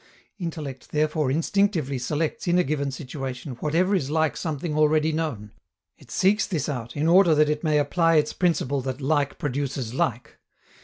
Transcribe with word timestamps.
Intellect 0.39 0.89
therefore 0.89 1.29
instinctively 1.29 1.99
selects 1.99 2.47
in 2.47 2.57
a 2.57 2.63
given 2.63 2.89
situation 2.89 3.51
whatever 3.59 3.93
is 3.93 4.09
like 4.09 4.35
something 4.35 4.75
already 4.75 5.11
known; 5.11 5.51
it 5.95 6.09
seeks 6.09 6.47
this 6.47 6.67
out, 6.67 6.95
in 6.97 7.07
order 7.07 7.35
that 7.35 7.49
it 7.51 7.63
may 7.63 7.77
apply 7.77 8.15
its 8.15 8.33
principle 8.33 8.81
that 8.81 8.99
"like 8.99 9.37
produces 9.37 9.93
like." 9.93 10.39